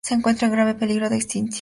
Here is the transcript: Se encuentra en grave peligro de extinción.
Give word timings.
Se 0.03 0.15
encuentra 0.15 0.47
en 0.47 0.53
grave 0.53 0.73
peligro 0.73 1.09
de 1.09 1.15
extinción. 1.17 1.49